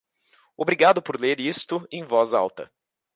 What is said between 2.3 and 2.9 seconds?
alta.